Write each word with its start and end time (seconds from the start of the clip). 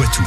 Poitou. 0.00 0.22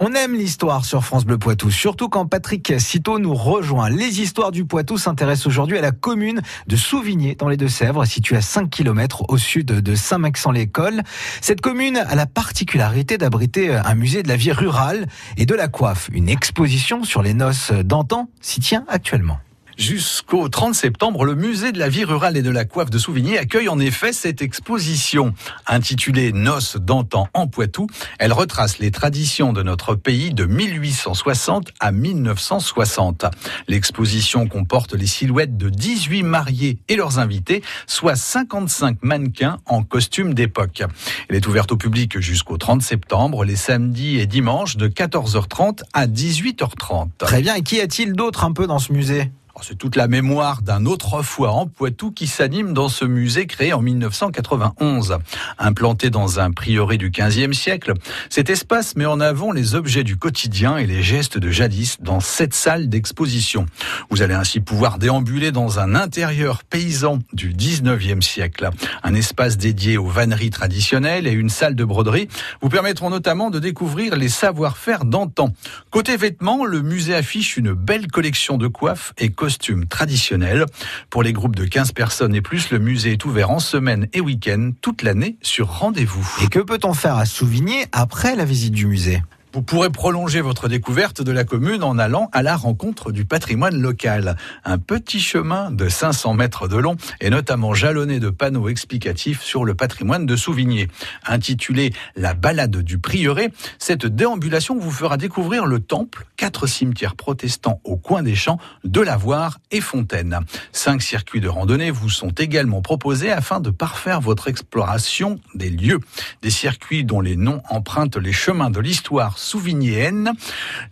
On 0.00 0.12
aime 0.12 0.34
l'histoire 0.34 0.84
sur 0.84 1.02
France 1.02 1.24
Bleu 1.24 1.38
Poitou, 1.38 1.70
surtout 1.70 2.10
quand 2.10 2.26
Patrick 2.26 2.78
Citeau 2.78 3.18
nous 3.18 3.32
rejoint. 3.32 3.88
Les 3.88 4.20
histoires 4.20 4.50
du 4.50 4.66
Poitou 4.66 4.98
s'intéressent 4.98 5.46
aujourd'hui 5.46 5.78
à 5.78 5.80
la 5.80 5.92
commune 5.92 6.42
de 6.66 6.76
Souvigné 6.76 7.36
dans 7.36 7.48
les 7.48 7.56
Deux-Sèvres, 7.56 8.04
située 8.04 8.36
à 8.36 8.42
5 8.42 8.68
km 8.68 9.24
au 9.28 9.38
sud 9.38 9.68
de 9.68 9.94
Saint-Maxent-l'École. 9.94 11.00
Cette 11.40 11.62
commune 11.62 11.96
a 11.96 12.14
la 12.14 12.26
particularité 12.26 13.16
d'abriter 13.16 13.74
un 13.74 13.94
musée 13.94 14.22
de 14.22 14.28
la 14.28 14.36
vie 14.36 14.52
rurale 14.52 15.06
et 15.38 15.46
de 15.46 15.54
la 15.54 15.68
coiffe. 15.68 16.10
Une 16.12 16.28
exposition 16.28 17.02
sur 17.04 17.22
les 17.22 17.32
noces 17.32 17.72
d'antan 17.72 18.28
s'y 18.42 18.60
tient 18.60 18.84
actuellement. 18.88 19.38
Jusqu'au 19.80 20.50
30 20.50 20.74
septembre, 20.74 21.24
le 21.24 21.34
musée 21.34 21.72
de 21.72 21.78
la 21.78 21.88
vie 21.88 22.04
rurale 22.04 22.36
et 22.36 22.42
de 22.42 22.50
la 22.50 22.66
coiffe 22.66 22.90
de 22.90 22.98
Souvigny 22.98 23.38
accueille 23.38 23.70
en 23.70 23.78
effet 23.78 24.12
cette 24.12 24.42
exposition 24.42 25.32
intitulée 25.66 26.32
Noces 26.32 26.76
d'antan 26.76 27.28
en 27.32 27.46
Poitou. 27.46 27.86
Elle 28.18 28.34
retrace 28.34 28.78
les 28.78 28.90
traditions 28.90 29.54
de 29.54 29.62
notre 29.62 29.94
pays 29.94 30.34
de 30.34 30.44
1860 30.44 31.70
à 31.80 31.92
1960. 31.92 33.24
L'exposition 33.68 34.46
comporte 34.46 34.92
les 34.92 35.06
silhouettes 35.06 35.56
de 35.56 35.70
18 35.70 36.24
mariés 36.24 36.76
et 36.88 36.96
leurs 36.96 37.18
invités, 37.18 37.62
soit 37.86 38.16
55 38.16 38.98
mannequins 39.00 39.60
en 39.64 39.82
costume 39.82 40.34
d'époque. 40.34 40.82
Elle 41.30 41.36
est 41.36 41.46
ouverte 41.46 41.72
au 41.72 41.78
public 41.78 42.20
jusqu'au 42.20 42.58
30 42.58 42.82
septembre, 42.82 43.46
les 43.46 43.56
samedis 43.56 44.18
et 44.18 44.26
dimanches 44.26 44.76
de 44.76 44.88
14h30 44.88 45.84
à 45.94 46.06
18h30. 46.06 47.12
Très 47.16 47.40
bien, 47.40 47.54
et 47.54 47.62
qu'y 47.62 47.80
a-t-il 47.80 48.12
d'autre 48.12 48.44
un 48.44 48.52
peu 48.52 48.66
dans 48.66 48.78
ce 48.78 48.92
musée? 48.92 49.30
C'est 49.62 49.76
toute 49.76 49.96
la 49.96 50.08
mémoire 50.08 50.62
d'un 50.62 50.86
autre 50.86 51.22
foire 51.22 51.56
en 51.56 51.66
Poitou 51.66 52.12
qui 52.12 52.26
s'anime 52.26 52.72
dans 52.72 52.88
ce 52.88 53.04
musée 53.04 53.46
créé 53.46 53.72
en 53.72 53.82
1991. 53.82 55.18
Implanté 55.58 56.10
dans 56.10 56.40
un 56.40 56.50
prieuré 56.50 56.96
du 56.96 57.10
15e 57.10 57.52
siècle, 57.52 57.92
cet 58.30 58.50
espace 58.50 58.96
met 58.96 59.06
en 59.06 59.20
avant 59.20 59.52
les 59.52 59.74
objets 59.74 60.04
du 60.04 60.16
quotidien 60.16 60.76
et 60.76 60.86
les 60.86 61.02
gestes 61.02 61.38
de 61.38 61.50
jadis 61.50 61.98
dans 62.00 62.20
cette 62.20 62.54
salle 62.54 62.88
d'exposition. 62.88 63.66
Vous 64.10 64.22
allez 64.22 64.34
ainsi 64.34 64.60
pouvoir 64.60 64.98
déambuler 64.98 65.52
dans 65.52 65.78
un 65.78 65.94
intérieur 65.94 66.64
paysan 66.64 67.18
du 67.32 67.52
19e 67.52 68.22
siècle. 68.22 68.70
Un 69.02 69.14
espace 69.14 69.58
dédié 69.58 69.98
aux 69.98 70.08
vanneries 70.08 70.50
traditionnelles 70.50 71.26
et 71.26 71.32
une 71.32 71.50
salle 71.50 71.74
de 71.74 71.84
broderie 71.84 72.28
vous 72.62 72.68
permettront 72.68 73.10
notamment 73.10 73.50
de 73.50 73.58
découvrir 73.58 74.16
les 74.16 74.28
savoir-faire 74.28 75.04
d'antan. 75.04 75.52
Côté 75.90 76.16
vêtements, 76.16 76.64
le 76.64 76.82
musée 76.82 77.14
affiche 77.14 77.56
une 77.56 77.72
belle 77.72 78.06
collection 78.08 78.56
de 78.56 78.68
coiffes 78.68 79.12
et 79.18 79.30
costumes 79.40 79.86
traditionnels. 79.86 80.66
Pour 81.08 81.22
les 81.22 81.32
groupes 81.32 81.56
de 81.56 81.64
15 81.64 81.92
personnes 81.92 82.34
et 82.34 82.42
plus, 82.42 82.70
le 82.70 82.78
musée 82.78 83.12
est 83.12 83.24
ouvert 83.24 83.50
en 83.50 83.58
semaine 83.58 84.06
et 84.12 84.20
week-end 84.20 84.72
toute 84.82 85.02
l'année 85.02 85.38
sur 85.40 85.66
rendez-vous. 85.68 86.28
Et 86.44 86.48
que 86.48 86.58
peut-on 86.58 86.92
faire 86.92 87.16
à 87.16 87.24
Souvigné 87.24 87.86
après 87.90 88.36
la 88.36 88.44
visite 88.44 88.74
du 88.74 88.84
musée? 88.84 89.22
Vous 89.52 89.62
pourrez 89.62 89.90
prolonger 89.90 90.40
votre 90.40 90.68
découverte 90.68 91.22
de 91.22 91.32
la 91.32 91.44
commune 91.44 91.82
en 91.82 91.98
allant 91.98 92.28
à 92.32 92.42
la 92.42 92.56
rencontre 92.56 93.10
du 93.10 93.24
patrimoine 93.24 93.80
local. 93.80 94.36
Un 94.64 94.78
petit 94.78 95.20
chemin 95.20 95.72
de 95.72 95.88
500 95.88 96.34
mètres 96.34 96.68
de 96.68 96.76
long 96.76 96.96
est 97.20 97.30
notamment 97.30 97.74
jalonné 97.74 98.20
de 98.20 98.30
panneaux 98.30 98.68
explicatifs 98.68 99.42
sur 99.42 99.64
le 99.64 99.74
patrimoine 99.74 100.24
de 100.24 100.36
Souvigné. 100.36 100.88
Intitulé 101.26 101.92
La 102.14 102.34
balade 102.34 102.76
du 102.76 102.98
prieuré, 102.98 103.50
cette 103.78 104.06
déambulation 104.06 104.78
vous 104.78 104.92
fera 104.92 105.16
découvrir 105.16 105.66
le 105.66 105.80
temple, 105.80 106.26
quatre 106.36 106.68
cimetières 106.68 107.16
protestants 107.16 107.80
au 107.82 107.96
coin 107.96 108.22
des 108.22 108.36
champs, 108.36 108.58
de 108.84 109.00
Lavoir 109.00 109.58
et 109.72 109.80
Fontaine. 109.80 110.40
Cinq 110.72 111.02
circuits 111.02 111.40
de 111.40 111.48
randonnée 111.48 111.90
vous 111.90 112.08
sont 112.08 112.30
également 112.30 112.82
proposés 112.82 113.32
afin 113.32 113.58
de 113.58 113.70
parfaire 113.70 114.20
votre 114.20 114.46
exploration 114.46 115.40
des 115.54 115.70
lieux. 115.70 115.98
Des 116.42 116.50
circuits 116.50 117.04
dont 117.04 117.20
les 117.20 117.36
noms 117.36 117.62
empruntent 117.68 118.16
les 118.16 118.32
chemins 118.32 118.70
de 118.70 118.78
l'histoire 118.78 119.38
souvignéenne, 119.40 120.32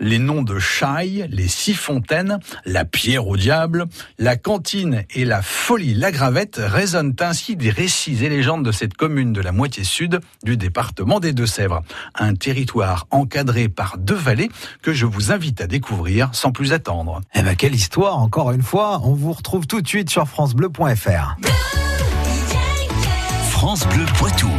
les 0.00 0.18
noms 0.18 0.42
de 0.42 0.58
Chaille, 0.58 1.28
les 1.30 1.48
Six 1.48 1.74
Fontaines, 1.74 2.38
la 2.64 2.84
Pierre 2.84 3.26
au 3.26 3.36
Diable, 3.36 3.86
la 4.18 4.36
Cantine 4.36 5.04
et 5.14 5.24
la 5.24 5.42
Folie 5.42 5.94
la 5.94 6.10
Gravette 6.10 6.60
résonnent 6.60 7.14
ainsi 7.20 7.56
des 7.56 7.70
récits 7.70 8.24
et 8.24 8.28
légendes 8.28 8.64
de 8.64 8.72
cette 8.72 8.94
commune 8.94 9.32
de 9.32 9.40
la 9.40 9.52
moitié 9.52 9.84
sud 9.84 10.20
du 10.42 10.56
département 10.56 11.20
des 11.20 11.32
Deux-Sèvres. 11.32 11.82
Un 12.14 12.34
territoire 12.34 13.06
encadré 13.10 13.68
par 13.68 13.98
deux 13.98 14.14
vallées 14.14 14.48
que 14.82 14.92
je 14.92 15.06
vous 15.06 15.32
invite 15.32 15.60
à 15.60 15.66
découvrir 15.66 16.30
sans 16.32 16.52
plus 16.52 16.72
attendre. 16.72 17.20
Eh 17.34 17.42
ben, 17.42 17.54
quelle 17.56 17.74
histoire, 17.74 18.18
encore 18.18 18.52
une 18.52 18.62
fois. 18.62 19.00
On 19.04 19.14
vous 19.14 19.32
retrouve 19.32 19.66
tout 19.66 19.80
de 19.80 19.88
suite 19.88 20.10
sur 20.10 20.26
FranceBleu.fr. 20.28 21.36
France 23.50 23.86
Bleu 23.88 24.04
Poitou. 24.16 24.50